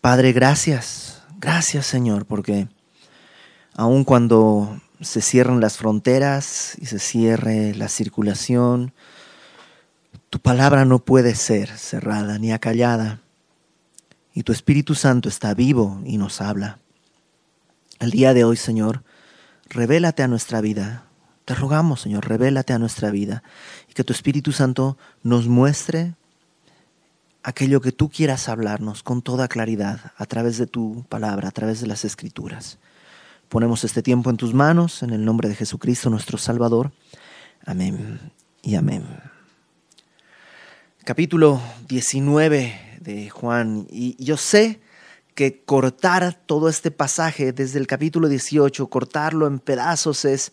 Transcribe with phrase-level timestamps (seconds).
[0.00, 2.68] Padre, gracias, gracias Señor, porque
[3.74, 8.92] aun cuando se cierren las fronteras y se cierre la circulación,
[10.30, 13.20] tu palabra no puede ser cerrada ni acallada,
[14.32, 16.78] y tu Espíritu Santo está vivo y nos habla.
[17.98, 19.02] El día de hoy, Señor,
[19.68, 21.02] revélate a nuestra vida.
[21.44, 23.42] Te rogamos, Señor, revélate a nuestra vida
[23.88, 26.14] y que tu Espíritu Santo nos muestre
[27.48, 31.80] aquello que tú quieras hablarnos con toda claridad a través de tu palabra, a través
[31.80, 32.78] de las escrituras.
[33.48, 36.92] Ponemos este tiempo en tus manos, en el nombre de Jesucristo nuestro Salvador.
[37.64, 38.20] Amén
[38.60, 39.06] y amén.
[41.04, 41.58] Capítulo
[41.88, 43.86] 19 de Juan.
[43.90, 44.82] Y yo sé
[45.34, 50.52] que cortar todo este pasaje desde el capítulo 18, cortarlo en pedazos es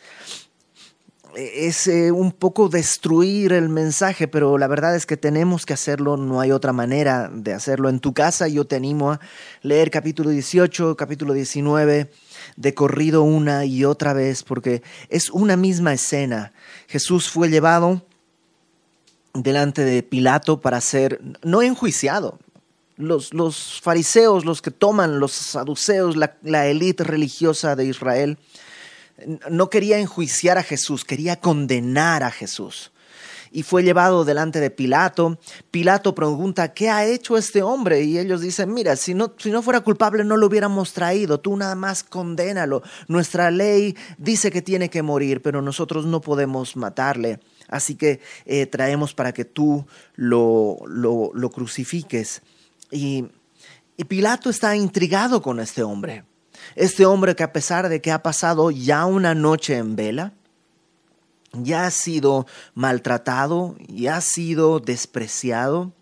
[1.35, 6.17] es eh, un poco destruir el mensaje, pero la verdad es que tenemos que hacerlo,
[6.17, 7.89] no hay otra manera de hacerlo.
[7.89, 9.19] En tu casa yo te animo a
[9.61, 12.11] leer capítulo 18, capítulo 19,
[12.55, 16.53] de corrido una y otra vez, porque es una misma escena.
[16.87, 18.01] Jesús fue llevado
[19.33, 22.39] delante de Pilato para ser, no enjuiciado,
[22.97, 28.37] los, los, fariseos, los que toman, los saduceos, la, élite religiosa de Israel,
[29.49, 32.91] no quería enjuiciar a Jesús, quería condenar a Jesús.
[33.51, 35.39] Y fue llevado delante de Pilato.
[35.71, 38.03] Pilato pregunta, ¿qué ha hecho este hombre?
[38.03, 41.55] Y ellos dicen, mira, si no, si no fuera culpable no lo hubiéramos traído, tú
[41.55, 42.83] nada más condénalo.
[43.07, 47.39] Nuestra ley dice que tiene que morir, pero nosotros no podemos matarle.
[47.69, 52.41] Así que eh, traemos para que tú lo, lo, lo crucifiques.
[52.91, 53.25] Y,
[53.95, 56.25] y Pilato está intrigado con este hombre.
[56.75, 60.33] Este hombre que a pesar de que ha pasado ya una noche en vela,
[61.53, 65.93] ya ha sido maltratado, ya ha sido despreciado,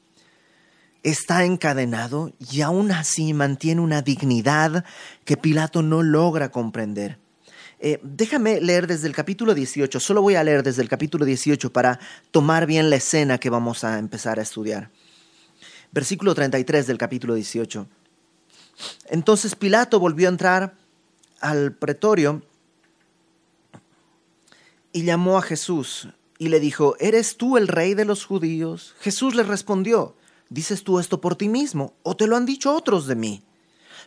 [1.03, 4.85] está encadenado y aún así mantiene una dignidad
[5.25, 7.19] que Pilato no logra comprender.
[7.79, 11.73] Eh, déjame leer desde el capítulo 18, solo voy a leer desde el capítulo 18
[11.73, 11.99] para
[12.31, 14.89] tomar bien la escena que vamos a empezar a estudiar.
[15.91, 17.85] Versículo 33 del capítulo 18.
[19.07, 20.75] Entonces Pilato volvió a entrar
[21.39, 22.41] al pretorio
[24.91, 26.07] y llamó a Jesús
[26.37, 28.95] y le dijo, ¿eres tú el rey de los judíos?
[28.99, 30.15] Jesús le respondió,
[30.49, 33.43] ¿dices tú esto por ti mismo o te lo han dicho otros de mí?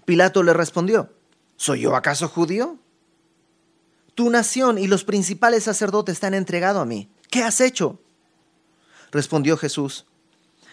[0.05, 1.13] Pilato le respondió,
[1.57, 2.79] ¿soy yo acaso judío?
[4.15, 7.11] Tu nación y los principales sacerdotes te han entregado a mí.
[7.31, 8.01] ¿Qué has hecho?
[9.11, 10.07] Respondió Jesús,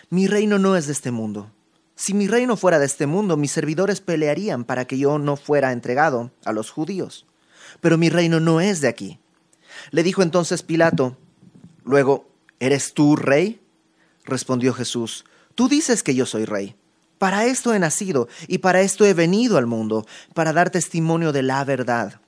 [0.09, 1.51] mi reino no es de este mundo.
[1.95, 5.71] Si mi reino fuera de este mundo, mis servidores pelearían para que yo no fuera
[5.71, 7.25] entregado a los judíos.
[7.81, 9.19] Pero mi reino no es de aquí.
[9.91, 11.17] Le dijo entonces Pilato,
[11.83, 12.27] luego,
[12.59, 13.61] ¿eres tú rey?
[14.25, 16.75] Respondió Jesús, tú dices que yo soy rey.
[17.17, 21.43] Para esto he nacido y para esto he venido al mundo, para dar testimonio de
[21.43, 22.21] la verdad.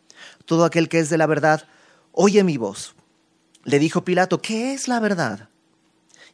[0.45, 1.67] Todo aquel que es de la verdad,
[2.11, 2.95] oye mi voz.
[3.63, 5.49] Le dijo Pilato, ¿qué es la verdad?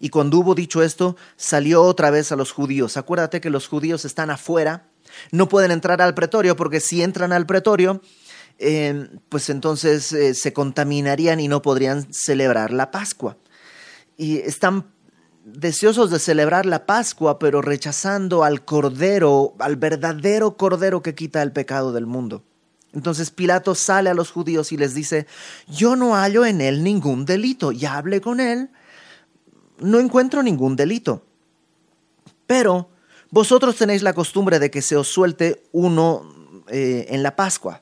[0.04, 2.98] Y cuando hubo dicho esto, salió otra vez a los judíos.
[2.98, 4.88] Acuérdate que los judíos están afuera,
[5.32, 8.02] no pueden entrar al pretorio porque si entran al pretorio,
[8.58, 13.38] eh, pues entonces eh, se contaminarían y no podrían celebrar la Pascua.
[14.18, 14.88] Y están
[15.46, 21.52] deseosos de celebrar la Pascua, pero rechazando al Cordero, al verdadero Cordero que quita el
[21.52, 22.44] pecado del mundo.
[22.92, 25.28] Entonces Pilato sale a los judíos y les dice,
[25.68, 28.72] yo no hallo en él ningún delito, ya hablé con él
[29.81, 31.24] no encuentro ningún delito.
[32.47, 32.90] Pero
[33.30, 37.81] vosotros tenéis la costumbre de que se os suelte uno eh, en la Pascua.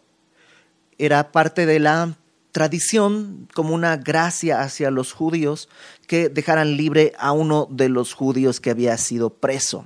[0.98, 2.16] Era parte de la
[2.52, 5.70] tradición como una gracia hacia los judíos
[6.08, 9.86] que dejaran libre a uno de los judíos que había sido preso.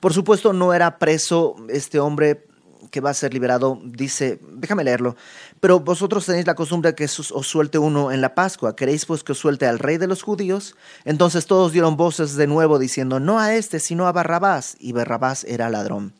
[0.00, 2.46] Por supuesto, no era preso este hombre
[2.94, 5.16] que va a ser liberado, dice, déjame leerlo,
[5.58, 9.32] pero vosotros tenéis la costumbre que os suelte uno en la Pascua, ¿queréis pues que
[9.32, 10.76] os suelte al rey de los judíos?
[11.04, 15.42] Entonces todos dieron voces de nuevo diciendo, no a este, sino a Barrabás, y Barrabás
[15.42, 16.12] era ladrón.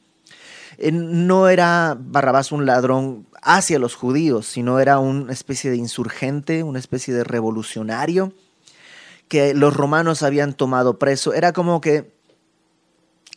[0.78, 6.64] Eh, no era Barrabás un ladrón hacia los judíos, sino era una especie de insurgente,
[6.64, 8.32] una especie de revolucionario
[9.28, 11.34] que los romanos habían tomado preso.
[11.34, 12.13] Era como que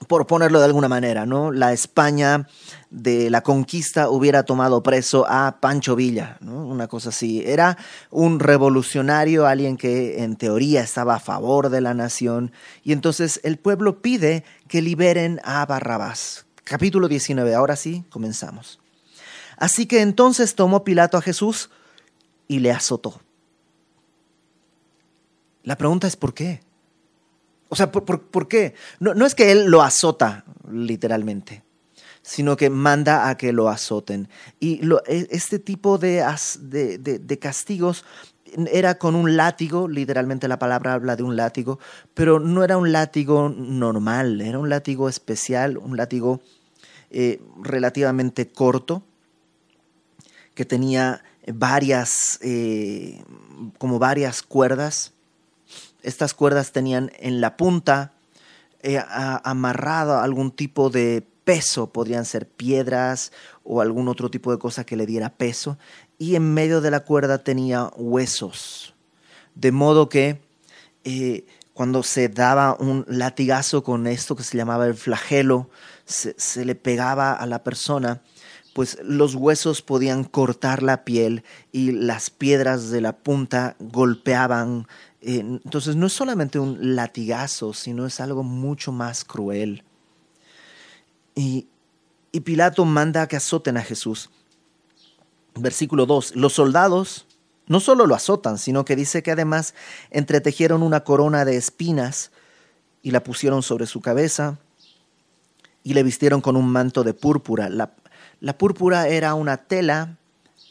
[0.06, 1.52] por ponerlo de alguna manera, ¿no?
[1.52, 2.48] La España
[2.92, 6.66] de la conquista hubiera tomado preso a Pancho Villa, ¿no?
[6.68, 7.44] Una cosa así.
[7.46, 7.78] Era
[8.12, 12.52] un revolucionario, alguien que en teoría estaba a favor de la nación,
[12.84, 16.46] y entonces el pueblo pide que liberen a Barrabás.
[16.64, 18.80] Capítulo 19, ahora sí, comenzamos.
[19.58, 21.72] Así que entonces tomó Pilato a Jesús
[22.48, 23.20] y le azotó.
[25.64, 26.62] La pregunta es ¿por qué?
[27.70, 28.76] O sea, ¿por, qué?
[29.00, 31.64] No, no, es que él lo azota, literalmente.
[32.22, 34.28] sino que manda a que lo azoten.
[34.60, 36.26] Y e, este tipo de,
[37.00, 38.04] de, castigos
[38.72, 41.80] era con un látigo, literalmente la palabra habla de un látigo,
[42.14, 46.42] pero no era un látigo normal, era un látigo especial, un látigo
[47.10, 49.04] eh, relativamente corto,
[50.54, 53.24] que tenía varias, eh,
[53.78, 55.14] como varias cuerdas.
[56.04, 58.14] Estas cuerdas tenían en la punta
[58.82, 59.02] eh,
[59.44, 63.32] amarrado algún tipo de peso, podrían ser piedras
[63.64, 65.78] o algún otro tipo de cosa que le diera peso,
[66.18, 68.94] y en medio de la cuerda tenía huesos,
[69.56, 70.42] de modo que
[71.06, 75.70] eh, cuando se daba un latigazo con esto que se llamaba el flagelo,
[76.06, 78.22] se, le pegaba a la persona,
[78.74, 84.88] pues los huesos podían cortar la piel y las piedras de la punta golpeaban.
[85.22, 89.84] Eh, entonces no es solamente un latigazo, sino es algo mucho más cruel.
[91.36, 91.68] Y,
[92.44, 94.30] Pilato manda que azoten a Jesús.
[95.56, 96.36] Versículo 2.
[96.36, 97.26] Los soldados
[97.66, 99.74] no solo lo azotan, sino que dice que además
[100.12, 102.32] entretejieron una corona de espinas
[103.02, 104.60] y la pusieron sobre su cabeza
[105.84, 107.70] y le vistieron con un manto de púrpura.
[107.70, 107.96] La,
[108.40, 110.18] la púrpura era una tela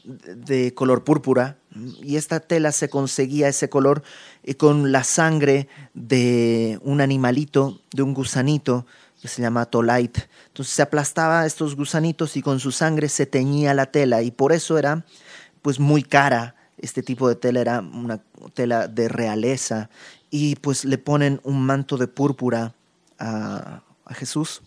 [0.05, 1.59] de color púrpura
[2.03, 4.03] y esta tela se conseguía ese color
[4.43, 8.87] eh, con la sangre de un animalito, de un gusanito
[9.21, 10.17] que se llama tolait.
[10.49, 14.53] Entonces se aplastaba estos gusanitos y con su sangre se teñía la tela y por
[14.53, 15.05] eso era
[15.63, 16.55] pues muy cara.
[16.79, 18.21] Este tipo de tela era una
[18.55, 19.89] tela de realeza
[20.31, 22.75] y pues le ponen un manto de púrpura
[23.19, 24.63] a, a Jesús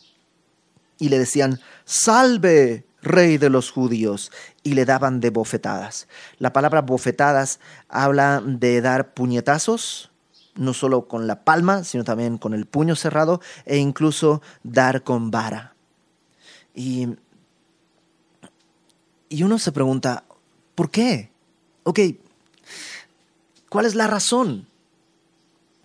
[0.97, 4.31] y le decían, salve, rey de los judíos,
[4.63, 6.07] y le daban de bofetadas.
[6.37, 10.11] La palabra bofetadas habla de dar puñetazos,
[10.55, 15.31] no solo con la palma, sino también con el puño cerrado e incluso dar con
[15.31, 15.75] vara.
[16.75, 17.15] Y,
[19.29, 20.23] y uno se pregunta,
[20.75, 21.31] ¿por qué?
[21.83, 21.99] Ok,
[23.69, 24.67] ¿cuál es la razón?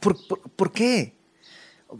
[0.00, 1.14] ¿Por, por, qué?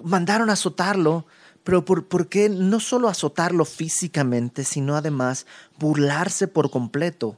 [0.03, 1.27] Mandaron a azotarlo,
[1.65, 5.47] pero por, ¿por qué no solo azotarlo físicamente, sino además
[5.79, 7.37] burlarse por completo?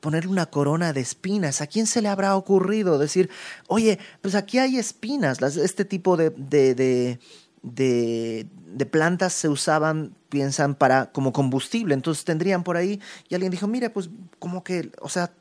[0.00, 1.60] poner una corona de espinas.
[1.60, 3.30] ¿A quién se le habrá ocurrido decir,
[3.66, 5.40] oye, pues aquí hay espinas?
[5.42, 7.18] este tipo de, de,
[7.62, 11.94] de, plantas se usaban, piensan, para como combustible.
[11.94, 15.32] Entonces tendrían por ahí, y alguien dijo, mire, pues como que, o sea,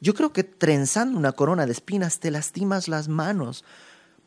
[0.00, 3.64] yo creo que trenzando una corona de espinas te lastimas las manos.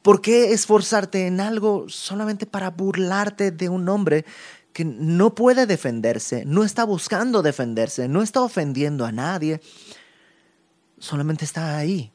[0.04, 4.26] ¿Por qué esforzarte en algo solamente para burlarte de un hombre
[4.74, 9.62] que no puede defenderse, no está buscando defenderse, no está ofendiendo a nadie,
[10.98, 12.12] solamente está ahí.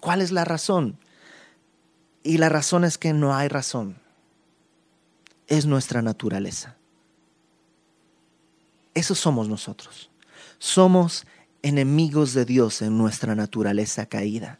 [0.00, 0.98] ¿Cuál es la razón?
[2.22, 4.00] Y la razón es que no hay razón.
[5.46, 6.76] Es nuestra naturaleza.
[8.94, 10.10] Eso somos nosotros.
[10.58, 11.26] Somos
[11.62, 14.58] enemigos de Dios en nuestra naturaleza caída.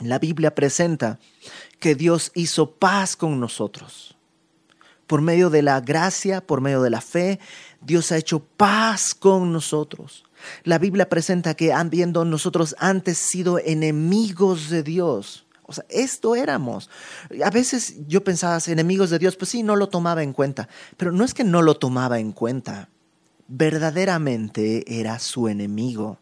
[0.00, 1.18] La Biblia presenta
[1.78, 4.16] que Dios hizo paz con nosotros
[5.10, 7.40] por medio de la gracia, por medio de la fe,
[7.80, 10.24] Dios ha hecho paz con nosotros.
[10.62, 16.90] La Biblia presenta que habiendo nosotros antes sido enemigos de Dios, o sea, esto éramos.
[17.44, 21.10] A veces yo pensaba, enemigos de Dios, pues sí, no lo tomaba en cuenta, pero
[21.10, 22.88] no es que no lo tomaba en cuenta,
[23.48, 26.20] verdaderamente era su enemigo.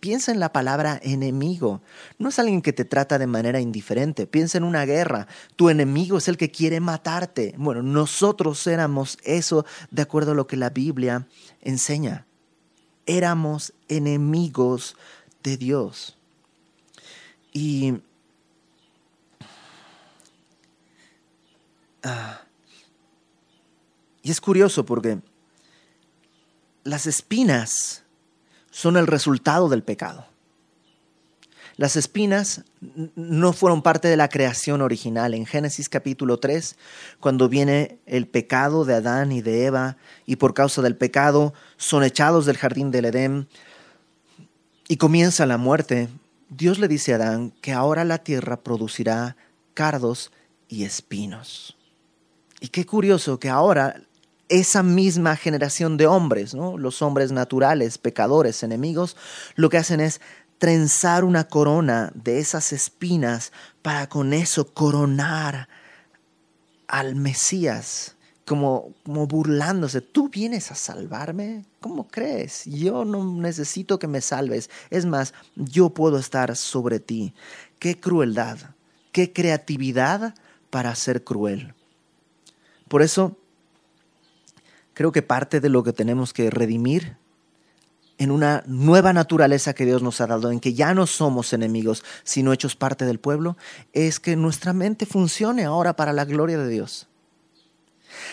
[0.00, 1.82] Piensa en la palabra enemigo.
[2.18, 4.26] No es alguien que te trata de manera indiferente.
[4.26, 5.28] Piensa en una guerra.
[5.56, 7.54] Tu enemigo es el que quiere matarte.
[7.58, 11.28] Bueno, nosotros éramos eso de acuerdo a lo que la Biblia
[11.60, 12.26] enseña.
[13.04, 14.96] Éramos enemigos
[15.42, 16.16] de Dios.
[17.52, 18.00] Y...
[22.02, 22.40] Ah,
[24.22, 25.18] y es curioso porque
[26.84, 28.04] las espinas
[28.80, 30.24] son el resultado del pecado.
[31.76, 32.64] Las espinas
[33.14, 35.34] no fueron parte de la creación original.
[35.34, 36.76] En Génesis capítulo 3,
[37.20, 42.04] cuando viene el pecado de Adán y de Eva, y por causa del pecado son
[42.04, 43.48] echados del jardín del Edén,
[44.88, 46.08] y comienza la muerte,
[46.48, 49.36] Dios le dice a Adán que ahora la tierra producirá
[49.74, 50.32] cardos
[50.68, 51.76] y espinos.
[52.60, 54.00] Y qué curioso que ahora
[54.50, 56.76] esa misma generación de hombres, ¿no?
[56.76, 59.16] los hombres naturales, pecadores, enemigos,
[59.54, 60.20] lo que hacen es
[60.58, 65.68] trenzar una corona de esas espinas para con eso coronar
[66.88, 70.00] al Mesías, como, como burlándose.
[70.00, 71.64] ¿Tú vienes a salvarme?
[71.80, 72.64] ¿Cómo crees?
[72.64, 74.68] Yo no necesito que me salves.
[74.90, 77.32] Es más, yo puedo estar sobre ti.
[77.78, 78.58] Qué crueldad,
[79.12, 80.34] qué creatividad
[80.70, 81.74] para ser cruel.
[82.88, 83.36] Por eso
[85.00, 87.16] Creo que parte de lo que tenemos que redimir
[88.18, 92.04] en una nueva naturaleza que Dios nos ha dado, en que ya no somos enemigos,
[92.22, 93.56] sino hechos parte del pueblo,
[93.94, 97.08] es que nuestra mente funcione ahora para la gloria de Dios.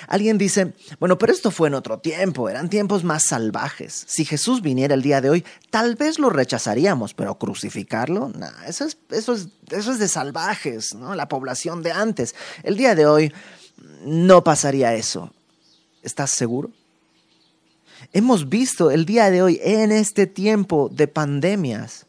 [0.10, 4.04] Alguien dice, bueno, pero esto fue en otro tiempo, eran tiempos más salvajes.
[4.06, 8.34] Si Jesús viniera el día de hoy, tal vez lo rechazaríamos, pero crucificarlo,
[8.68, 11.16] eso, es, eso, es, eso es de salvajes, ¿no?
[11.16, 12.36] La población de antes.
[12.64, 13.34] El día de hoy
[14.04, 15.32] no pasaría eso.
[16.08, 16.72] ¿Estás seguro?
[18.14, 22.06] Hemos visto el día de hoy, en este tiempo de pandemias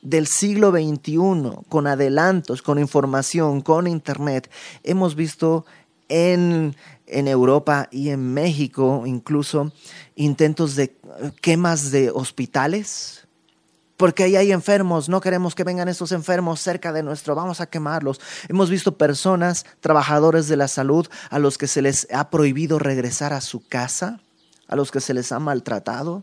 [0.00, 4.50] del siglo XXI, con adelantos, con información, con Internet,
[4.84, 5.66] hemos visto
[6.08, 6.74] en,
[7.06, 9.70] en Europa y en México incluso
[10.16, 10.96] intentos de
[11.42, 13.26] quemas de hospitales,
[14.00, 17.66] porque ahí hay enfermos, no queremos que vengan esos enfermos cerca de nuestro, vamos a
[17.66, 18.20] quemarlos.
[18.48, 23.32] Hemos visto personas, trabajadores de la salud, a los que se les ha prohibido regresar
[23.32, 24.20] a su casa
[24.70, 26.22] a los que se les ha maltratado.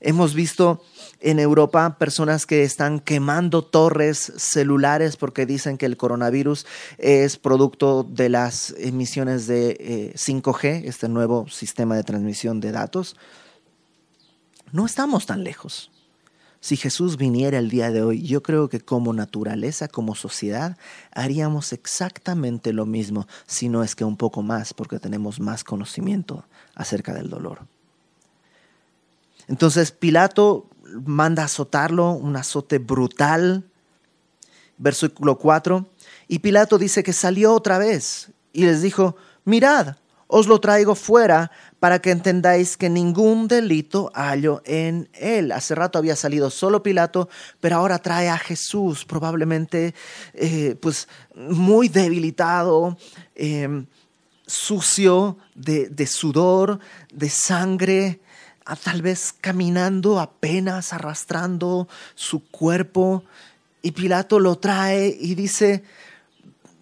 [0.00, 0.82] Hemos visto
[1.20, 6.66] en Europa personas que están quemando torres celulares porque dicen que el coronavirus
[6.98, 13.16] es producto de las emisiones de 5G, eh, este nuevo sistema de transmisión de datos.
[14.72, 15.90] No estamos tan lejos.
[16.66, 20.76] Si Jesús viniera el día de hoy, yo creo que como naturaleza, como sociedad,
[21.12, 26.44] haríamos exactamente lo mismo, si no es que un poco más, porque tenemos más conocimiento
[26.74, 27.60] acerca del dolor.
[29.46, 30.68] Entonces Pilato
[31.04, 33.62] manda azotarlo, un azote brutal.
[34.76, 35.86] Versículo 4.
[36.26, 41.50] Y Pilato dice que salió otra vez y les dijo, mirad, os lo traigo fuera
[41.78, 45.52] para que entendáis que ningún delito hallo en él.
[45.52, 47.28] Hace rato había salido solo Pilato,
[47.60, 49.94] pero ahora trae a Jesús, probablemente
[50.34, 52.96] eh, pues muy debilitado,
[53.34, 53.86] em,
[54.46, 56.78] sucio de, sudor,
[57.12, 58.20] de sangre,
[58.82, 63.24] tal vez caminando apenas, arrastrando su cuerpo,
[63.82, 65.84] y Pilato lo trae y dice,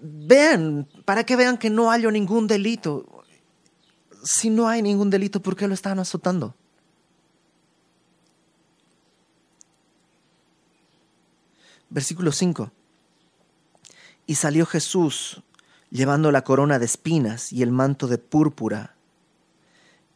[0.00, 3.23] vean, para que vean que no hay ningún delito.
[4.24, 6.54] Si no hay ningún delito, ¿por qué lo están azotando?
[11.90, 12.72] Versículo 5.
[14.26, 15.42] Y salió Jesús
[15.90, 18.96] llevando la corona de espinas y el manto de púrpura.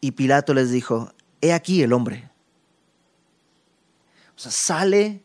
[0.01, 1.13] Y Pilato les dijo,
[1.43, 2.31] he aquí el hombre.
[4.37, 5.23] O sea, sale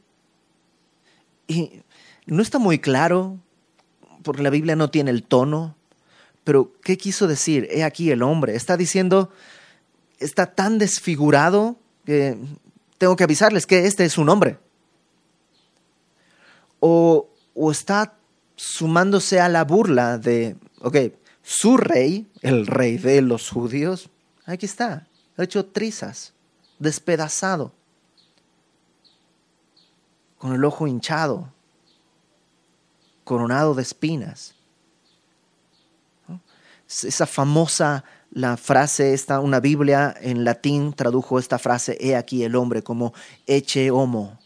[1.47, 1.83] y
[2.25, 3.39] no está muy claro,
[4.23, 5.75] porque la Biblia no tiene el tono,
[6.43, 7.67] pero ¿qué quiso decir?
[7.71, 8.55] He aquí el hombre.
[8.55, 9.31] Está diciendo,
[10.19, 12.37] está tan desfigurado que
[12.97, 14.57] tengo que avisarles que este es un hombre.
[16.79, 18.17] O, o está
[18.55, 20.97] sumándose a la burla de, ok,
[21.41, 24.09] su rey, el rey de los judíos,
[24.45, 25.07] aquí está,
[25.37, 26.33] hecho trizas,
[26.79, 27.73] despedazado,
[30.37, 31.53] con el ojo hinchado,
[33.23, 34.55] coronado de espinas.
[36.87, 42.55] Esa famosa la frase, esta, una Biblia en latín tradujo esta frase, he aquí el
[42.55, 43.13] hombre, como
[43.45, 44.39] eche homo.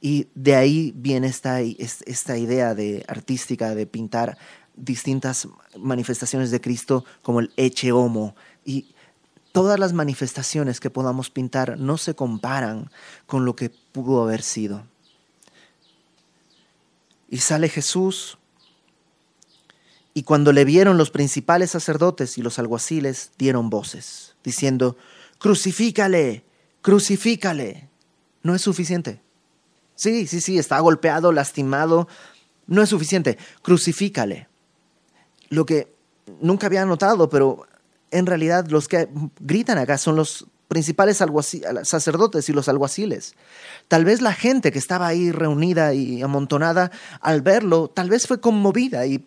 [0.00, 4.36] Y de ahí viene esta, esta idea de artística de pintar
[4.76, 8.34] distintas manifestaciones de Cristo como el eche homo.
[8.64, 8.94] Y
[9.52, 12.90] todas las manifestaciones que podamos pintar no se comparan
[13.26, 14.84] con lo que pudo haber sido.
[17.28, 18.38] Y sale Jesús,
[20.20, 24.98] y cuando le vieron los principales sacerdotes y los alguaciles, dieron voces, diciendo,
[25.38, 26.44] crucifícale,
[26.82, 27.88] crucifícale.
[28.42, 29.22] No es suficiente.
[29.94, 32.06] Sí, sí, sí, está golpeado, lastimado.
[32.66, 33.38] No es suficiente.
[33.62, 34.48] Crucifícale.
[35.48, 35.94] Lo que
[36.42, 37.66] nunca había notado, pero
[38.10, 39.08] en realidad los que
[39.40, 41.16] gritan acá son los principales
[41.82, 43.34] sacerdotes y los alguaciles.
[43.88, 48.38] Tal vez la gente que estaba ahí reunida y amontonada al verlo, tal vez fue
[48.38, 49.26] conmovida y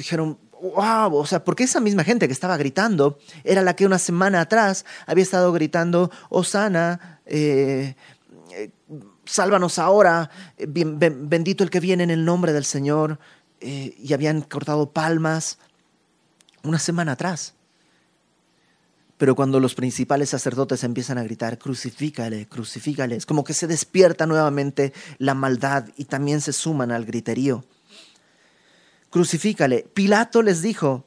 [0.00, 3.98] dijeron, wow, o sea, porque esa misma gente que estaba gritando era la que una
[3.98, 7.94] semana atrás había estado gritando, Osana, eh,
[8.52, 8.70] eh,
[9.24, 13.18] sálvanos ahora, bendito el que viene en el nombre del Señor,
[13.60, 15.58] eh, y habían cortado palmas
[16.62, 17.54] una semana atrás.
[19.18, 24.24] Pero cuando los principales sacerdotes empiezan a gritar, crucifícale, crucifícale, es como que se despierta
[24.24, 27.64] nuevamente la maldad y también se suman al griterío.
[29.10, 29.86] Crucifícale.
[29.92, 31.04] Pilato les dijo,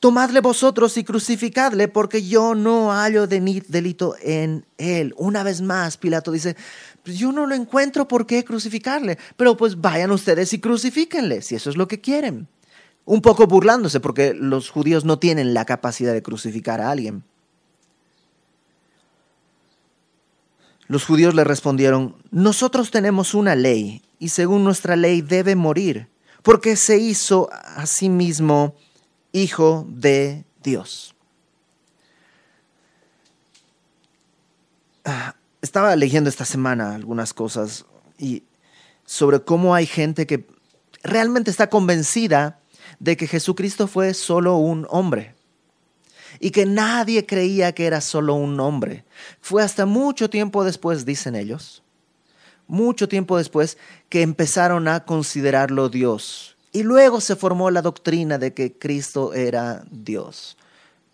[0.00, 5.14] tomadle vosotros y crucificadle porque yo no hallo delito en él.
[5.16, 6.56] Una vez más, Pilato dice,
[7.02, 11.54] pues yo no lo encuentro por qué crucificarle, pero pues vayan ustedes y crucifíquenle, si
[11.54, 12.48] eso es lo que quieren
[13.10, 17.24] un poco burlándose porque los judíos no tienen la capacidad de crucificar a alguien.
[20.86, 26.08] Los judíos le respondieron, nosotros tenemos una ley y según nuestra ley debe morir,
[26.42, 28.74] porque se hizo a sí mismo
[29.32, 31.14] hijo de Dios.
[35.04, 37.84] Ah, estaba leyendo esta semana algunas cosas
[38.18, 38.44] y
[39.04, 40.46] sobre cómo hay gente que
[41.02, 42.60] realmente está convencida
[42.98, 45.34] de que Jesucristo fue solo un hombre
[46.38, 49.04] y que nadie creía que era solo un hombre.
[49.40, 51.82] Fue hasta mucho tiempo después, dicen ellos,
[52.70, 53.76] mucho tiempo después,
[54.08, 56.56] que empezaron a considerarlo Dios.
[56.72, 60.56] Y luego se formó la doctrina de que Cristo era Dios.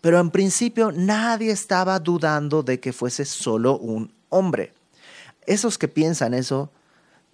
[0.01, 4.73] Pero en principio nadie estaba dudando de que fuese solo un hombre.
[5.47, 6.71] Esos que piensan eso,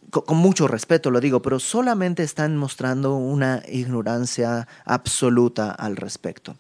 [0.10, 6.56] con mucho respeto lo digo, pero solamente están mostrando una ignorancia absoluta al respecto.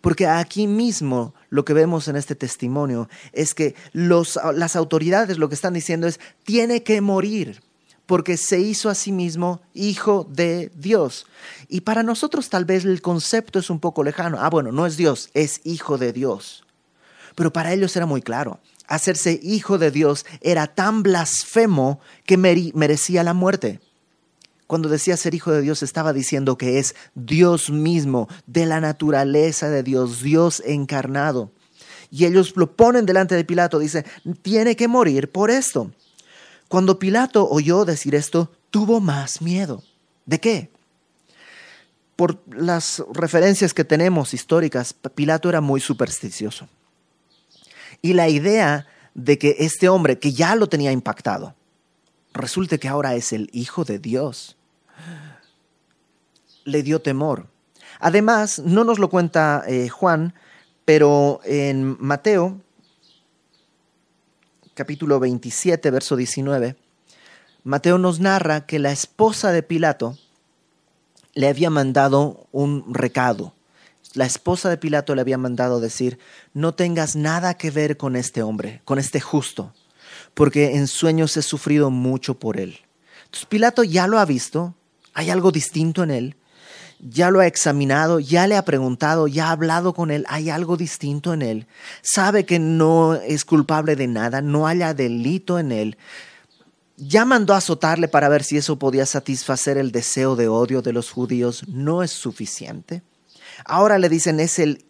[0.00, 5.54] Porque aquí mismo lo que vemos en este testimonio es que las autoridades lo que
[5.54, 7.62] están diciendo es, tiene que morir,
[8.06, 11.26] porque se hizo a sí mismo hijo de Dios.
[11.68, 14.38] Y para nosotros tal vez el concepto es un poco lejano.
[14.40, 16.64] Ah, bueno, no es Dios, es hijo de Dios.
[17.36, 18.60] Pero para ellos era muy claro.
[18.86, 23.80] Hacerse hijo de Dios era tan blasfemo que merecía la muerte.
[24.70, 29.68] Cuando decía ser hijo de Dios estaba diciendo que es Dios mismo, de la naturaleza
[29.68, 31.50] de Dios, Dios encarnado.
[32.08, 34.04] Y ellos lo ponen delante de Pilato, dice,
[34.42, 35.90] tiene que morir por esto.
[36.68, 39.82] Cuando Pilato oyó decir esto, tuvo más miedo.
[40.24, 40.70] ¿De qué?
[42.14, 46.68] Por las referencias que tenemos históricas, Pilato era muy supersticioso.
[48.02, 51.56] Y la idea de que este hombre, que ya lo tenía impactado,
[52.32, 54.56] resulte que ahora es el Hijo de Dios,
[56.64, 57.46] le dio temor.
[57.98, 60.34] Además, no nos lo cuenta eh, Juan,
[60.84, 62.60] pero en Mateo,
[64.74, 66.76] capítulo 27, verso 19,
[67.64, 70.16] Mateo nos narra que la esposa de Pilato
[71.34, 73.54] le había mandado un recado.
[74.14, 76.18] La esposa de Pilato le había mandado decir,
[76.54, 79.72] no tengas nada que ver con este hombre, con este justo,
[80.34, 82.78] porque en sueños he sufrido mucho por él.
[83.26, 84.74] Entonces Pilato ya lo ha visto,
[85.14, 86.36] hay algo distinto en él,
[87.00, 90.76] ya lo ha examinado, ya le ha preguntado, ya ha hablado con él, hay algo
[90.76, 91.66] distinto en él,
[92.02, 95.98] sabe que no es culpable de nada, no haya delito en él,
[96.96, 100.92] ya mandó a azotarle para ver si eso podía satisfacer el deseo de odio de
[100.92, 103.02] los judíos, no es suficiente.
[103.64, 104.84] Ahora le dicen, es el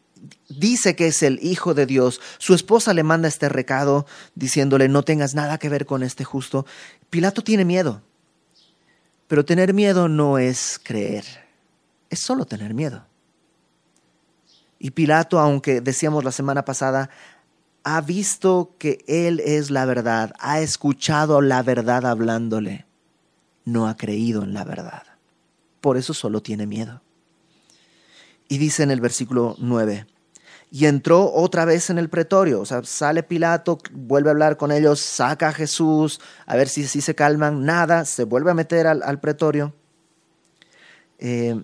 [0.48, 5.02] dice que es el Hijo de Dios, su esposa le manda este recado diciéndole no
[5.02, 6.66] tengas nada que ver con este justo.
[7.08, 8.02] Pilato tiene miedo,
[9.30, 11.24] pero tener miedo no es creer
[12.10, 13.06] es solo tener miedo.
[14.80, 17.08] Y Pilato, aunque decíamos la semana pasada,
[17.84, 22.86] ha visto que Él es la verdad, ha escuchado la verdad hablándole,
[23.64, 25.04] no ha creído en la verdad.
[25.80, 27.00] Por eso solo tiene miedo.
[28.48, 30.06] Y dice en el versículo 9,
[30.70, 34.70] y entró otra vez en el pretorio, o sea, sale Pilato, vuelve a hablar con
[34.70, 38.86] ellos, saca a Jesús, a ver si, si se calman, nada, se vuelve a meter
[38.86, 39.74] al, pretorio.
[41.18, 41.60] Eh,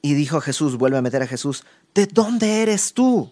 [0.00, 3.30] y dijo a Jesús, vuelve a meter a Jesús, ¿de dónde eres tú?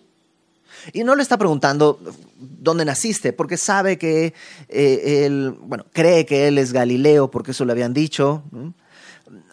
[0.92, 1.98] Y no le está preguntando
[2.36, 4.34] dónde naciste, porque sabe que
[4.68, 8.44] eh, él, bueno, cree que él es Galileo, porque eso le habían dicho.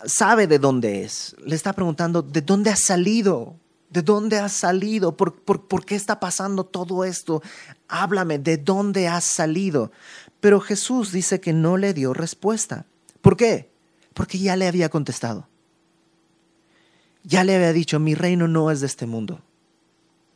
[0.06, 1.36] Sabe de dónde es.
[1.44, 3.56] Le está preguntando, ¿de dónde has salido?
[3.90, 5.16] ¿De dónde has salido?
[5.16, 7.42] ¿Por, por qué está pasando todo esto?
[7.88, 9.92] Háblame, ¿de dónde has salido?
[10.40, 12.86] Pero Jesús dice que no le dio respuesta.
[13.22, 13.70] ¿Por qué?
[14.14, 15.48] Porque ya le había contestado.
[17.24, 19.42] Ya le había dicho, mi reino no es de este mundo.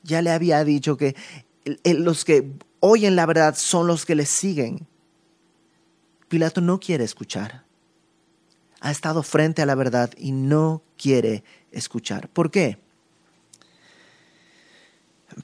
[0.03, 1.15] Ya le había dicho que
[1.85, 4.87] los que oyen la verdad son los que le siguen.
[6.27, 7.63] Pilato no quiere escuchar.
[8.79, 12.29] Ha estado frente a la verdad y no quiere escuchar.
[12.29, 12.79] ¿Por qué?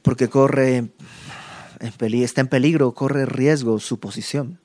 [0.01, 0.91] Porque corre,
[1.79, 4.59] está en peligro, corre riesgo su posición.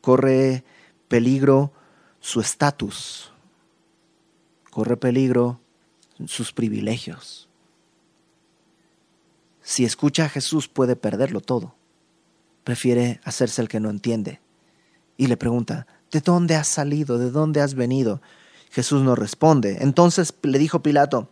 [0.00, 0.64] Corre
[1.08, 1.72] peligro
[2.20, 3.32] su estatus
[4.72, 5.60] corre peligro
[6.26, 7.46] sus privilegios.
[9.60, 11.74] Si escucha a Jesús puede perderlo todo.
[12.64, 14.40] Prefiere hacerse el que no entiende.
[15.18, 17.18] Y le pregunta, ¿de dónde has salido?
[17.18, 18.22] ¿De dónde has venido?
[18.70, 19.76] Jesús no responde.
[19.82, 21.30] Entonces le dijo Pilato,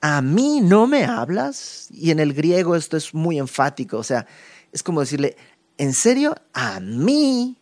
[0.00, 1.88] ¿a mí no me hablas?
[1.90, 4.26] Y en el griego esto es muy enfático, o sea,
[4.72, 5.36] es como decirle,
[5.76, 6.34] ¿en serio?
[6.52, 7.58] ¿A mí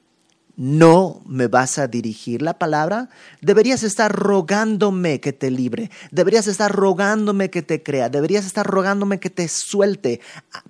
[0.57, 3.11] no me vas a dirigir la palabra,
[3.43, 9.21] deberías estar rogándome que te libre, deberías estar rogándome que te crea, deberías estar rogándome
[9.21, 10.21] que te suelte.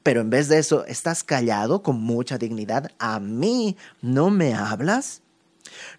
[0.02, 2.90] Pero en vez de eso, estás callado con mucha dignidad.
[2.98, 5.22] ¿A mí no me hablas?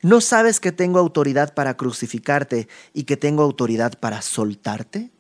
[0.02, 5.12] ¿No sabes que tengo autoridad para crucificarte y que tengo autoridad para soltarte?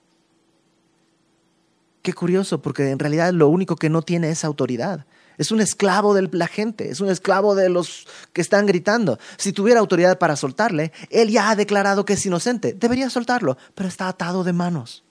[2.08, 5.06] Qué curioso, porque en realidad lo único que no tiene es autoridad.
[5.38, 9.20] Es un esclavo de la gente, es un esclavo de los que están gritando.
[9.36, 12.72] Si tuviera autoridad para soltarle, él ya ha declarado que es inocente.
[12.72, 15.04] Debería soltarlo, pero está atado de manos.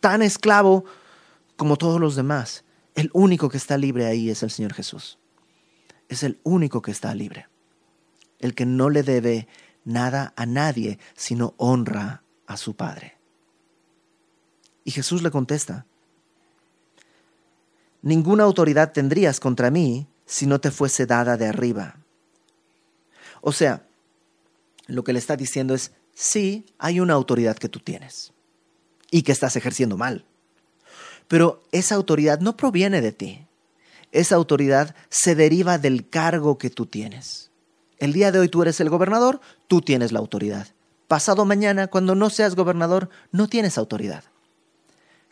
[0.00, 0.86] Tan esclavo
[1.56, 2.64] como todos los demás.
[2.94, 5.18] El único que está libre ahí es el Señor Jesús.
[6.08, 7.48] Es el único que está libre.
[8.38, 9.46] El que no le debe
[9.84, 13.18] nada a nadie, sino honra a su Padre.
[14.84, 15.84] Y Jesús le contesta,
[18.04, 21.96] ninguna autoridad tendrías contra mí si no te fuese dada de arriba.
[23.40, 23.86] O sea,
[24.86, 28.32] lo que le está diciendo es, sí, hay una autoridad que tú tienes
[29.10, 30.26] y que estás ejerciendo mal,
[31.28, 33.46] pero esa autoridad no proviene de ti.
[34.12, 37.50] Esa autoridad se deriva del cargo que tú tienes.
[37.98, 40.68] El día de hoy tú eres el gobernador, tú tienes la autoridad.
[41.08, 44.24] Pasado mañana, cuando no seas gobernador, no tienes autoridad.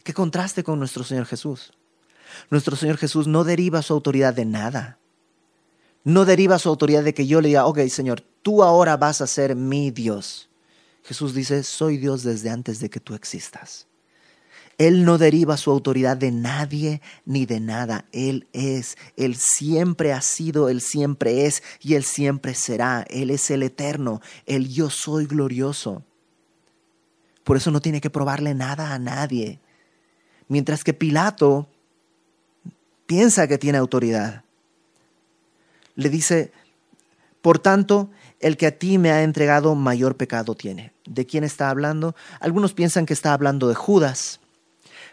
[0.03, 1.75] ¿Qué contraste con nuestro Señor Jesús?
[2.51, 4.99] Nuestro Señor Jesús no deriva su autoridad de nada.
[6.05, 9.27] No deriva su autoridad de que yo le diga, ok, Señor, tú ahora vas a
[9.27, 10.51] ser mi Dios.
[11.05, 13.87] Jesús dice, soy Dios desde antes de que tú existas.
[14.79, 18.07] Él no deriva su autoridad de nadie ni de nada.
[18.13, 23.05] Él es, Él siempre ha sido, Él siempre es y Él siempre será.
[23.09, 26.05] Él es el eterno, el yo soy glorioso.
[27.45, 29.61] Por eso no tiene que probarle nada a nadie.
[30.49, 31.69] Mientras que Pilato
[33.07, 34.45] piensa que tiene autoridad.
[35.95, 36.53] Le dice,
[37.41, 38.11] por tanto,
[38.41, 40.93] el que a ti me ha entregado mayor pecado tiene.
[41.07, 42.15] ¿De quién está hablando?
[42.41, 44.41] Algunos piensan que está hablando de Judas,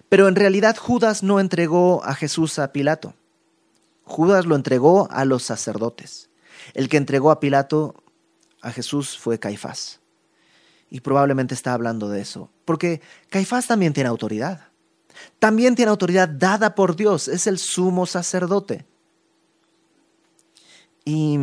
[0.10, 3.14] pero en realidad Judas no entregó a Jesús a Pilato.
[4.04, 6.30] Judas lo entregó a los sacerdotes.
[6.74, 7.96] El que entregó a Pilato
[8.62, 10.00] a Jesús fue Caifás.
[10.90, 14.69] Y probablemente está hablando de eso, porque Caifás también tiene autoridad.
[15.40, 18.86] También tiene autoridad dada por Dios, es el sumo sacerdote.
[21.06, 21.40] Y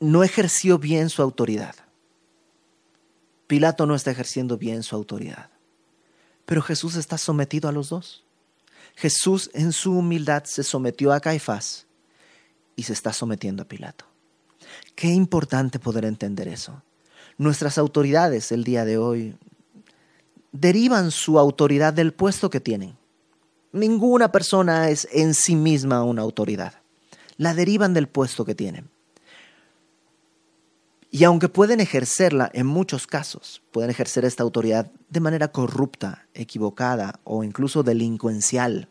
[0.00, 1.74] no ejerció bien su autoridad.
[3.46, 5.50] Pilato no está ejerciendo bien su autoridad.
[6.46, 8.24] Pero Jesús está sometido a los dos.
[8.96, 11.86] Jesús en su humildad se sometió a Caifás
[12.76, 14.04] y se está sometiendo a Pilato.
[14.94, 16.82] Qué importante poder entender eso.
[17.36, 19.36] Nuestras autoridades el día de hoy
[20.54, 22.96] derivan su autoridad del puesto que tienen.
[23.72, 26.74] Ninguna persona es en sí misma una autoridad.
[27.36, 28.88] La derivan del puesto que tienen.
[31.10, 37.20] Y aunque pueden ejercerla en muchos casos, pueden ejercer esta autoridad de manera corrupta, equivocada
[37.24, 38.88] o incluso delincuencial,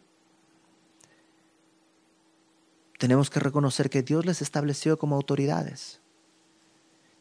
[2.98, 6.00] tenemos que reconocer que Dios les estableció como autoridades.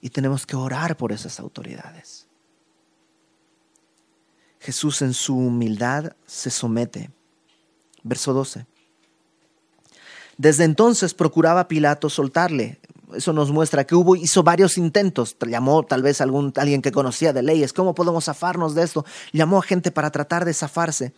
[0.00, 2.28] Y tenemos que orar por esas autoridades.
[4.62, 7.10] Jesús en su humildad se somete.
[8.04, 8.64] Verso 12.
[10.38, 12.78] Desde entonces procuraba Pilato soltarle.
[13.12, 15.36] Eso nos muestra que hubo, hizo varios intentos.
[15.46, 17.72] Llamó tal vez a algún, alguien que conocía de leyes.
[17.72, 19.04] ¿Cómo podemos zafarnos de esto?
[19.32, 21.12] Llamó a gente para tratar de zafarse.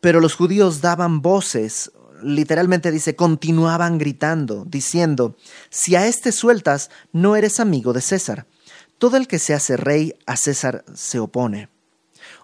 [0.00, 1.90] Pero los judíos daban voces,
[2.22, 5.36] literalmente dice, continuaban gritando, diciendo,
[5.70, 8.46] si a este sueltas, no eres amigo de César.
[8.98, 11.71] Todo el que se hace rey a César se opone.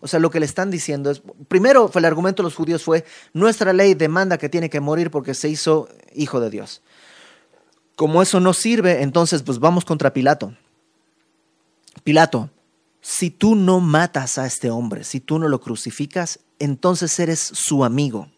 [0.01, 3.05] O sea, lo que le están diciendo es, primero el argumento de los judíos fue,
[3.33, 6.83] nuestra ley demanda que tiene que morir porque se hizo hijo de Dios.
[7.97, 10.55] Como eso no sirve, entonces pues vamos contra Pilato.
[12.05, 12.51] Pilato,
[13.01, 17.85] si tú no matas a este hombre, si tú no lo crucificas, entonces eres su
[17.85, 18.29] amigo.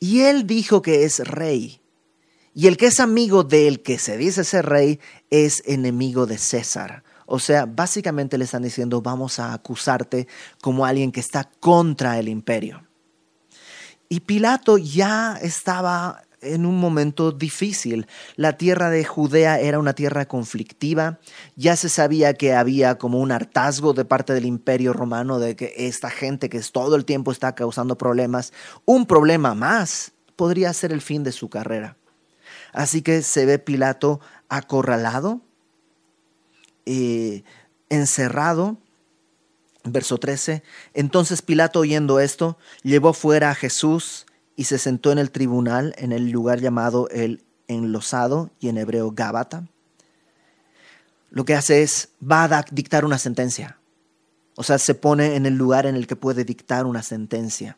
[0.00, 1.80] Y él dijo que es rey.
[2.54, 7.04] Y el que es amigo del que se dice ser rey es enemigo de César.
[7.26, 10.28] O sea, básicamente le están diciendo, vamos a acusarte
[10.62, 12.86] como alguien que está contra el imperio.
[14.08, 18.06] Y Pilato ya estaba en un momento difícil.
[18.36, 21.18] La tierra de Judea era una tierra conflictiva.
[21.56, 25.72] Ya se sabía que había como un hartazgo de parte del imperio romano de que
[25.76, 28.52] esta gente que todo el tiempo está causando problemas,
[28.84, 31.96] un problema más podría ser el fin de su carrera.
[32.72, 35.40] Así que se ve Pilato acorralado,
[36.86, 37.44] eh,
[37.88, 38.78] encerrado.
[39.84, 40.64] Verso 13.
[40.94, 46.12] Entonces Pilato, oyendo esto, llevó fuera a Jesús y se sentó en el tribunal en
[46.12, 49.68] el lugar llamado el enlosado y en hebreo Gábata,
[51.30, 53.78] lo que hace es, va a dictar una sentencia.
[54.56, 57.76] O sea, se pone en el lugar en el que puede dictar una sentencia.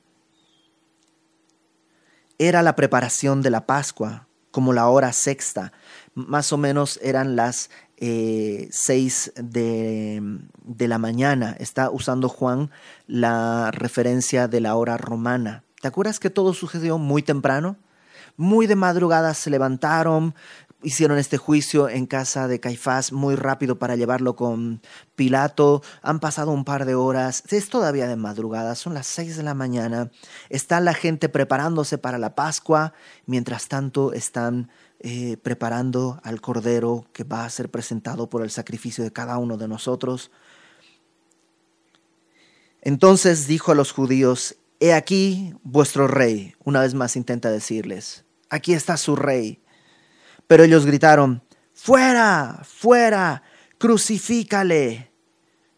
[2.38, 4.27] Era la preparación de la Pascua,
[4.58, 5.70] como la hora sexta.
[6.14, 10.20] Más o menos eran las eh, seis de,
[10.64, 11.54] de la mañana.
[11.60, 12.72] Está usando Juan
[13.06, 15.62] la referencia de la hora romana.
[15.80, 17.76] ¿Te acuerdas que todo sucedió muy temprano?
[18.36, 20.34] Muy de madrugada se levantaron,
[20.82, 24.80] hicieron este juicio en casa de Caifás muy rápido para llevarlo con
[25.16, 25.82] Pilato.
[26.02, 27.42] Han pasado un par de horas.
[27.50, 30.10] Es todavía de madrugada, son las seis de la mañana.
[30.48, 32.92] Está la gente preparándose para la Pascua.
[33.26, 39.04] Mientras tanto, están eh, preparando al Cordero que va a ser presentado por el sacrificio
[39.04, 40.30] de cada uno de nosotros.
[42.80, 46.54] Entonces dijo a los judíos, He aquí vuestro rey.
[46.62, 49.60] Una vez más intenta decirles, aquí está su rey.
[50.48, 51.42] Pero ellos gritaron,
[51.74, 53.44] fuera, fuera,
[53.78, 55.12] crucifícale.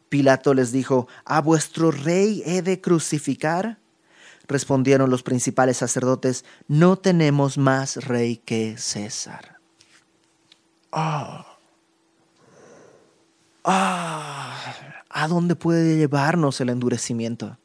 [0.09, 3.79] Pilato les dijo, ¿a vuestro rey he de crucificar?
[4.49, 9.59] Respondieron los principales sacerdotes, no tenemos más rey que César.
[10.91, 11.59] Ah.
[13.65, 14.57] Ah.
[15.09, 17.59] ¿A dónde puede llevarnos el endurecimiento?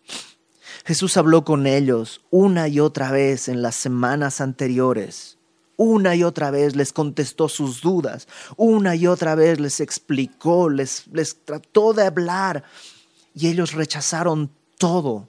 [0.86, 5.35] Jesús habló con ellos una y otra vez en las semanas anteriores.
[5.78, 8.28] Una y otra vez les contestó sus dudas.
[8.56, 12.64] Una y otra vez les explicó, les, les trató de hablar.
[13.34, 15.28] Y ellos rechazaron todo.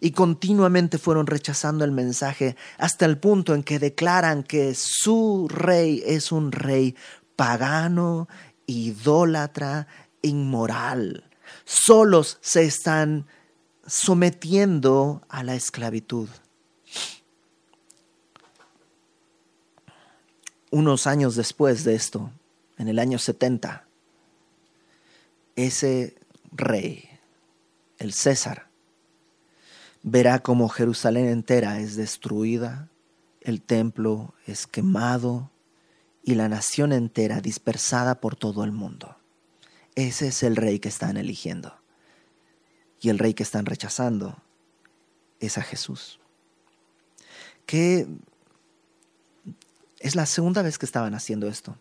[0.00, 6.02] Y continuamente fueron rechazando el mensaje hasta el punto en que declaran que su rey
[6.06, 6.96] es un rey
[7.36, 8.28] pagano,
[8.66, 9.86] idólatra,
[10.22, 11.24] inmoral.
[11.64, 13.26] Solos se están
[13.86, 16.28] sometiendo a la esclavitud.
[20.70, 22.30] Unos años después de esto,
[22.78, 23.86] en el año 70,
[25.56, 26.16] ese
[26.52, 27.08] rey,
[27.98, 28.68] el César,
[30.02, 32.88] verá como Jerusalén entera es destruida,
[33.40, 35.50] el templo es quemado
[36.22, 39.16] y la nación entera dispersada por todo el mundo.
[39.94, 41.74] Ese es el rey que están eligiendo.
[43.00, 44.42] Y el rey que están rechazando
[45.40, 46.20] es a Jesús.
[47.66, 48.06] Que
[50.00, 51.76] es la segunda vez que estaban haciendo esto.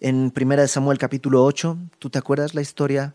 [0.00, 3.14] En 1 Samuel capítulo 8, ¿tú te acuerdas la historia?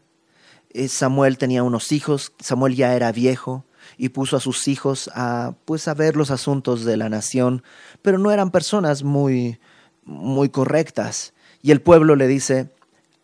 [0.71, 3.65] Eh, Samuel tenía unos hijos, Samuel ya era viejo
[3.97, 7.63] y puso a sus hijos a pues ver los asuntos de la nación,
[8.01, 9.59] pero no eran personas muy
[10.05, 11.33] muy correctas.
[11.61, 12.69] Y el pueblo le dice,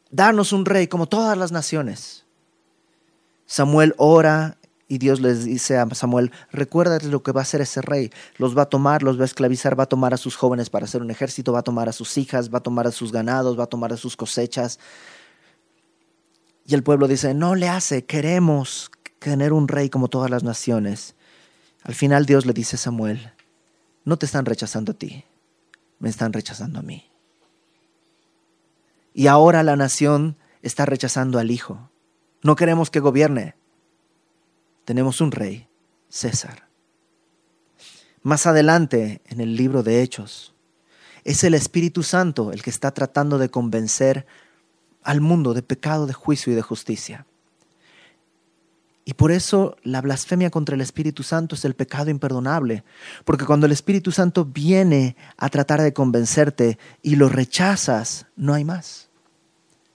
[0.10, 2.26] danos un rey como todas las naciones.
[3.46, 4.58] Samuel ora
[4.92, 8.12] y Dios les dice a Samuel, recuérdate lo que va a hacer ese rey.
[8.36, 10.84] Los va a tomar, los va a esclavizar, va a tomar a sus jóvenes para
[10.84, 13.58] hacer un ejército, va a tomar a sus hijas, va a tomar a sus ganados,
[13.58, 14.80] va a tomar a sus cosechas.
[16.66, 21.16] Y el pueblo dice, no le hace, queremos tener un rey como todas las naciones.
[21.84, 23.32] Al final Dios le dice a Samuel,
[24.04, 25.24] no te están rechazando a ti,
[26.00, 27.10] me están rechazando a mí.
[29.14, 31.90] Y ahora la nación está rechazando al Hijo.
[32.44, 33.56] No queremos que gobierne.
[34.86, 35.68] Tenemos un rey,
[36.10, 36.68] César.
[38.24, 40.54] Más adelante, en el libro de Hechos,
[41.24, 44.26] es el Espíritu Santo el que está tratando de convencer
[45.04, 47.26] al mundo de pecado, de juicio y de justicia.
[49.04, 52.84] Y por eso la blasfemia contra el Espíritu Santo es el pecado imperdonable,
[53.26, 58.64] porque cuando el Espíritu Santo viene a tratar de convencerte y lo rechazas, no hay
[58.64, 59.10] más.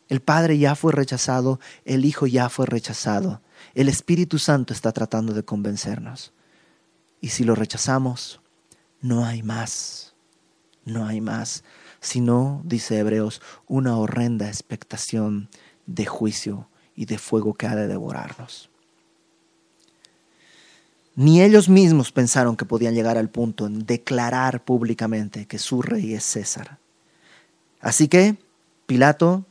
[0.09, 3.40] El Padre ya fue rechazado, el Hijo ya fue rechazado.
[3.76, 6.32] El Espíritu Santo está tratando de convencernos.
[7.20, 8.40] Y si lo rechazamos,
[9.02, 10.14] no hay más,
[10.86, 11.62] no hay más,
[12.00, 15.50] sino, dice Hebreos, una horrenda expectación
[15.84, 18.70] de juicio y de fuego que ha de devorarnos.
[21.14, 26.14] Ni ellos mismos pensaron que podían llegar al punto en declarar públicamente que su rey
[26.14, 26.78] es César.
[27.82, 28.38] Así que
[28.86, 29.44] Pilato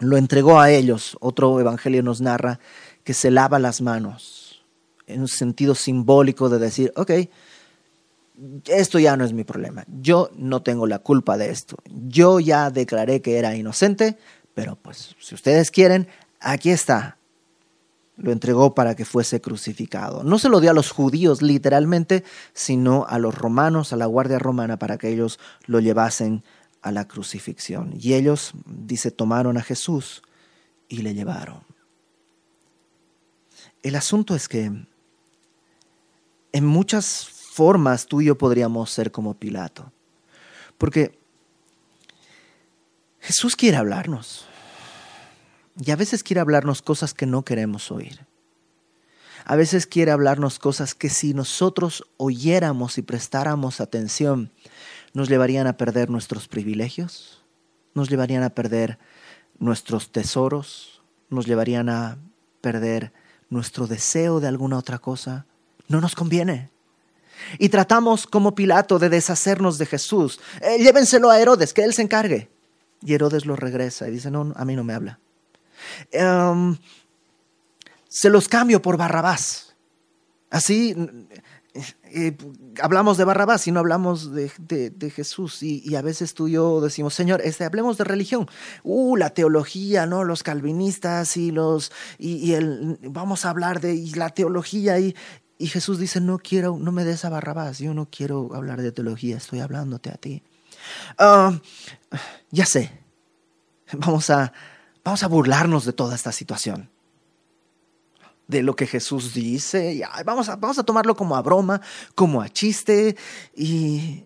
[0.00, 1.16] lo entregó a ellos.
[1.20, 2.58] Otro evangelio nos narra
[3.10, 4.62] que se lava las manos
[5.08, 7.10] en un sentido simbólico de decir, ok,
[8.68, 12.70] esto ya no es mi problema, yo no tengo la culpa de esto, yo ya
[12.70, 14.16] declaré que era inocente,
[14.54, 16.06] pero pues si ustedes quieren,
[16.38, 17.16] aquí está.
[18.16, 20.22] Lo entregó para que fuese crucificado.
[20.22, 24.38] No se lo dio a los judíos literalmente, sino a los romanos, a la guardia
[24.38, 26.44] romana, para que ellos lo llevasen
[26.80, 27.92] a la crucifixión.
[27.98, 30.22] Y ellos, dice, tomaron a Jesús
[30.88, 31.69] y le llevaron.
[33.82, 34.70] El asunto es que
[36.52, 39.92] en muchas formas tú y yo podríamos ser como Pilato.
[40.78, 41.18] Porque
[43.20, 44.46] Jesús quiere hablarnos.
[45.82, 48.26] Y a veces quiere hablarnos cosas que no queremos oír.
[49.44, 54.52] A veces quiere hablarnos cosas que si nosotros oyéramos y prestáramos atención,
[55.12, 57.42] nos llevarían a perder nuestros privilegios,
[57.94, 58.98] nos llevarían a perder
[59.58, 62.18] nuestros tesoros, nos llevarían a
[62.60, 63.12] perder
[63.50, 65.46] nuestro deseo de alguna otra cosa.
[65.88, 66.70] No nos conviene.
[67.58, 70.40] Y tratamos como Pilato de deshacernos de Jesús.
[70.60, 72.50] Eh, llévenselo a Herodes, que él se encargue.
[73.02, 75.18] Y Herodes lo regresa y dice, no, a mí no me habla.
[76.12, 76.76] Em,
[78.08, 79.74] se los cambio por Barrabás.
[80.50, 80.94] Así
[81.72, 82.36] eh, eh,
[82.82, 85.62] hablamos de Barrabás y no hablamos de, Jesús.
[85.62, 88.48] Y, a veces tú y yo decimos, Señor, este, hablemos de religión.
[88.82, 90.24] Uh, la teología, ¿no?
[90.24, 91.92] Los calvinistas y los.
[92.18, 94.98] Y, el, vamos a hablar de la teología.
[94.98, 95.14] Y,
[95.58, 97.78] y Jesús dice, no quiero, no me des a Barrabás.
[97.78, 100.42] Yo no quiero hablar de teología, estoy hablándote a ti.
[101.18, 101.60] Ah,
[102.50, 102.90] ya sé.
[103.92, 104.52] Vamos a,
[105.04, 106.89] vamos a burlarnos de toda esta situación
[108.50, 109.94] de lo que Jesús dice.
[109.94, 111.80] Y, vamos, a, vamos a tomarlo como a broma,
[112.14, 113.16] como a chiste.
[113.56, 114.24] Y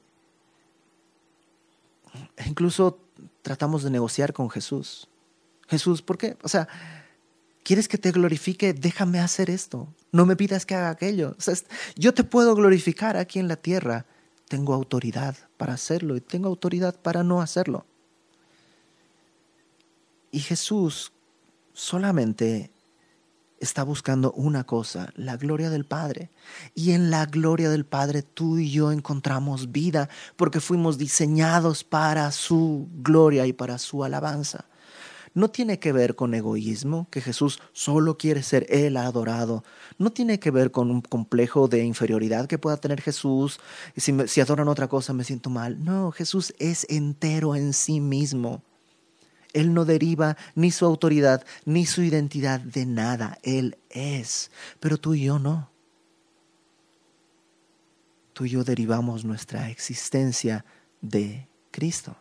[2.47, 2.99] incluso
[3.43, 5.09] tratamos de negociar con Jesús.
[5.69, 6.37] Jesús, ¿por qué?
[6.43, 6.67] O sea,
[7.63, 8.73] ¿quieres que te glorifique?
[8.73, 9.89] Déjame hacer esto.
[10.11, 11.37] No me pidas que haga aquello.
[11.97, 14.07] yo te puedo glorificar aquí en la tierra.
[14.49, 17.87] Tengo autoridad para hacerlo y tengo autoridad para no hacerlo.
[20.31, 21.13] Y Jesús
[21.73, 22.74] solamente
[23.65, 26.31] está buscando una cosa, la gloria del Padre.
[26.75, 32.31] Y en la gloria del Padre tú y yo encontramos vida porque fuimos diseñados para
[32.31, 34.67] su gloria y para su alabanza.
[35.35, 39.65] No tiene que ver con egoísmo, que Jesús solo quiere ser Él adorado.
[39.99, 43.59] No tiene que ver con un complejo de inferioridad que pueda tener Jesús.
[43.97, 45.83] Si, si adoran otra cosa me siento mal.
[45.83, 48.63] No, Jesús es entero en sí mismo.
[49.55, 53.39] Él no deriva ni su autoridad ni su identidad de nada.
[53.43, 54.51] Él es.
[54.81, 55.71] Pero tú y yo no.
[58.35, 60.65] Tú y yo derivamos nuestra existencia
[61.01, 62.17] de Cristo.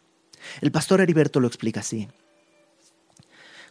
[0.61, 2.07] El pastor Heriberto lo explica así.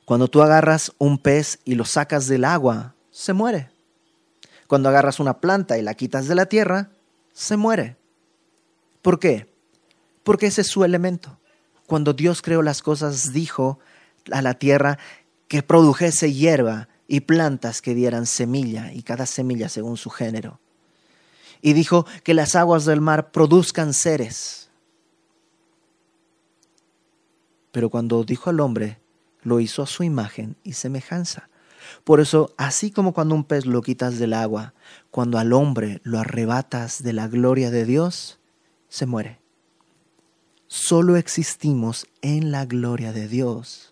[0.05, 3.71] Cuando tú agarras un pez y lo sacas del agua, se muere.
[4.67, 6.91] Cuando agarras una planta y la quitas de la tierra,
[7.33, 7.97] se muere.
[9.03, 9.49] ¿Por qué?
[10.25, 11.39] Porque ese es su elemento
[11.87, 13.79] cuando Dios creó las cosas, dijo
[14.31, 14.99] a la tierra
[15.49, 20.61] que produjese hierba y plantas que dieran semilla, y cada semilla según su género.
[21.61, 24.71] Y dijo que las aguas del mar produzcan seres.
[27.71, 28.99] Pero cuando dijo al hombre,
[29.43, 31.49] lo hizo a su imagen y semejanza.
[32.05, 34.73] Por eso, así como cuando un pez lo quitas del agua,
[35.11, 38.39] cuando al hombre lo arrebatas de la gloria de Dios,
[38.89, 39.42] se muere
[40.73, 43.92] solo existimos en la gloria de Dios.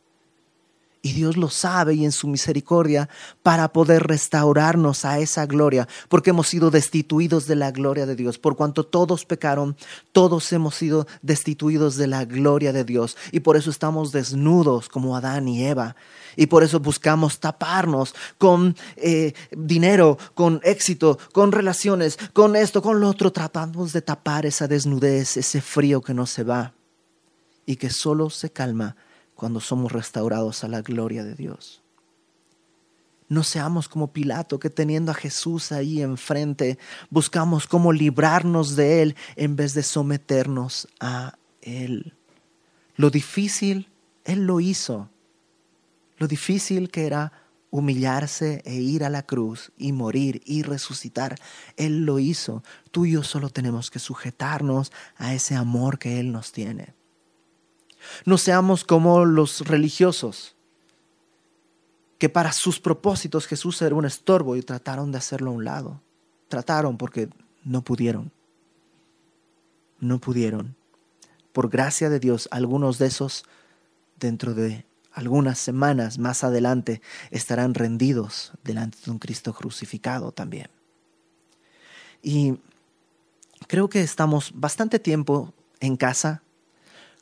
[1.03, 3.09] Y Dios lo sabe y en su misericordia
[3.43, 8.39] para poder restaurarnos a esa gloria, porque hemos sido destituidos de la gloria de Dios.
[8.39, 9.79] Por cuanto todos pecaron,
[10.13, 13.17] todos hemos sido destituidos de la gloria de Dios.
[13.33, 15.97] Y por eso estamos desnudos como Adán y Eva.
[16.37, 23.01] Y por eso buscamos taparnos con eh, dinero, con éxito, con relaciones, con esto, con
[23.01, 23.33] lo otro.
[23.33, 26.75] Tratamos de tapar esa desnudez, ese frío que no se va
[27.65, 28.97] y que solo se calma
[29.41, 31.81] cuando somos restaurados a la gloria de Dios.
[33.27, 39.17] No seamos como Pilato, que teniendo a Jesús ahí enfrente, buscamos cómo librarnos de Él
[39.37, 42.13] en vez de someternos a Él.
[42.97, 43.89] Lo difícil,
[44.27, 45.09] Él lo hizo.
[46.19, 47.33] Lo difícil que era
[47.71, 51.37] humillarse e ir a la cruz y morir y resucitar.
[51.79, 52.63] Él lo hizo.
[52.91, 57.00] Tú y yo solo tenemos que sujetarnos a ese amor que Él nos tiene.
[58.25, 60.55] No seamos como los religiosos,
[62.19, 66.03] que para sus propósitos Jesús era un estorbo y trataron de hacerlo a un lado.
[66.49, 67.31] Trataron porque
[67.65, 68.31] no pudieron.
[70.01, 70.77] No pudieron.
[71.53, 73.45] Por gracia de Dios, algunos de esos,
[74.19, 77.01] dentro de algunas semanas más adelante,
[77.31, 80.69] estarán rendidos delante de un Cristo crucificado también.
[82.23, 82.59] Y
[83.67, 86.43] creo que estamos bastante tiempo en casa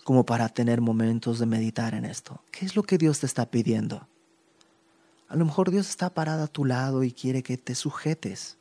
[0.09, 2.41] como para tener momentos de meditar en esto.
[2.51, 4.09] ¿Qué es lo que Dios te está pidiendo?
[5.29, 8.57] A lo mejor Dios está parado a tu lado y quiere que te sujetes.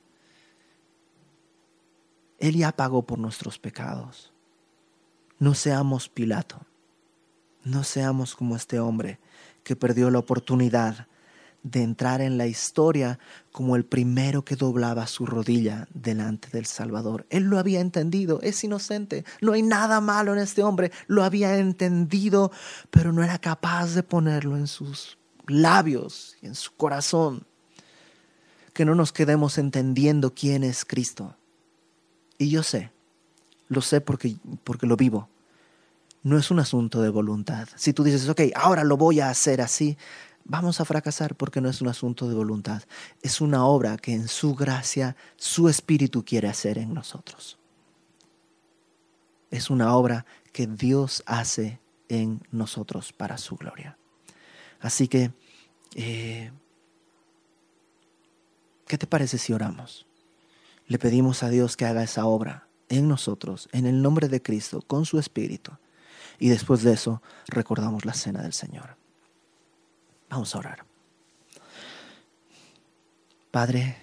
[2.37, 4.33] Él ya pagó por nuestros pecados.
[5.39, 6.59] No seamos Pilato.
[7.63, 9.17] No seamos como este hombre
[9.63, 11.07] que perdió la oportunidad
[11.71, 13.19] de entrar en la historia
[13.51, 17.25] como el primero que doblaba su rodilla delante del Salvador.
[17.29, 21.57] Él lo había entendido, es inocente, no hay nada malo en este hombre, lo había
[21.57, 22.51] entendido,
[22.89, 27.45] pero no era capaz de ponerlo en sus labios y en su corazón.
[28.73, 31.35] Que no nos quedemos entendiendo quién es Cristo.
[32.37, 32.91] Y yo sé,
[33.67, 35.29] lo sé porque, porque lo vivo.
[36.21, 37.67] No es un asunto de voluntad.
[37.75, 39.97] Si tú dices, ok, ahora lo voy a hacer así,
[40.47, 42.83] vamos a fracasar porque no es un asunto de voluntad.
[43.21, 47.59] Es una obra que en su gracia su Espíritu quiere hacer en nosotros.
[49.51, 51.79] Es una obra que Dios hace
[52.09, 53.97] en nosotros para su gloria.
[54.79, 55.31] Así que,
[55.95, 56.51] eh,
[58.87, 60.07] ¿qué te parece si oramos?
[60.87, 64.81] Le pedimos a Dios que haga esa obra en nosotros, en el nombre de Cristo,
[64.81, 65.73] con su Espíritu.
[66.39, 68.95] Y después de eso recordamos la cena del Señor.
[70.29, 70.85] Vamos a orar.
[73.51, 73.97] Padre,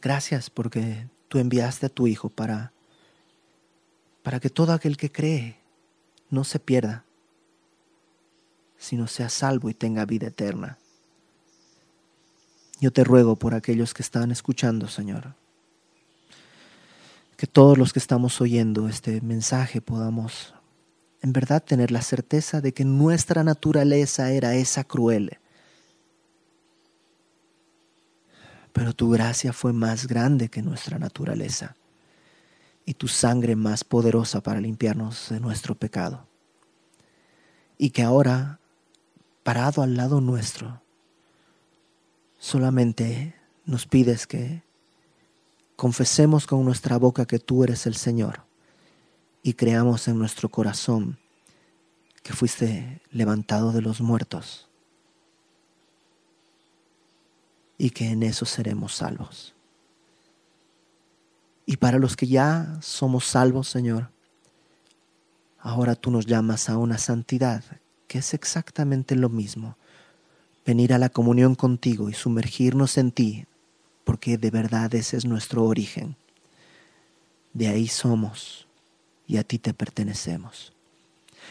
[0.00, 2.72] gracias porque tú enviaste a tu Hijo para,
[4.22, 5.58] para que todo aquel que cree
[6.30, 7.04] no se pierda,
[8.76, 10.78] sino sea salvo y tenga vida eterna.
[12.80, 15.34] Yo te ruego por aquellos que están escuchando, Señor,
[17.36, 20.54] que todos los que estamos oyendo este mensaje podamos
[21.20, 25.38] en verdad tener la certeza de que nuestra naturaleza era esa cruel.
[28.72, 31.74] Pero tu gracia fue más grande que nuestra naturaleza
[32.84, 36.26] y tu sangre más poderosa para limpiarnos de nuestro pecado.
[37.76, 38.60] Y que ahora,
[39.42, 40.82] parado al lado nuestro,
[42.38, 44.62] solamente nos pides que
[45.74, 48.47] confesemos con nuestra boca que tú eres el Señor
[49.48, 51.16] y creamos en nuestro corazón
[52.22, 54.68] que fuiste levantado de los muertos
[57.78, 59.54] y que en eso seremos salvos.
[61.64, 64.10] Y para los que ya somos salvos, Señor,
[65.58, 67.64] ahora tú nos llamas a una santidad,
[68.06, 69.78] que es exactamente lo mismo,
[70.66, 73.46] venir a la comunión contigo y sumergirnos en ti,
[74.04, 76.16] porque de verdad ese es nuestro origen.
[77.54, 78.67] De ahí somos
[79.28, 80.72] y a ti te pertenecemos.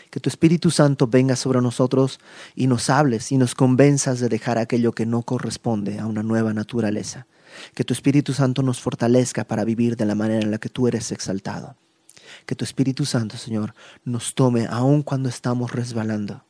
[0.09, 2.19] Que tu Espíritu Santo venga sobre nosotros
[2.55, 6.53] y nos hables y nos convenzas de dejar aquello que no corresponde a una nueva
[6.53, 7.27] naturaleza.
[7.73, 10.87] Que tu Espíritu Santo nos fortalezca para vivir de la manera en la que tú
[10.87, 11.77] eres exaltado.
[12.45, 13.73] Que tu Espíritu Santo, Señor,
[14.03, 16.43] nos tome aun cuando estamos resbalando.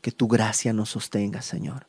[0.00, 1.86] Que tu gracia nos sostenga, Señor.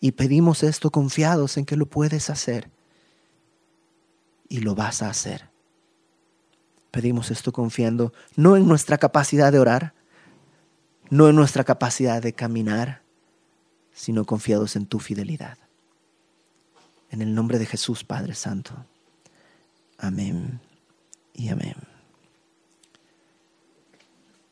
[0.00, 2.70] Y pedimos esto confiados en que lo puedes hacer.
[4.48, 5.55] Y lo vas a hacer
[6.96, 9.92] Pedimos esto confiando no en nuestra capacidad de orar,
[11.10, 13.02] no en nuestra capacidad de caminar,
[13.92, 15.58] sino confiados en tu fidelidad.
[17.10, 18.72] En el nombre de Jesús, Padre Santo.
[19.98, 20.58] Amén
[21.34, 21.76] y amén.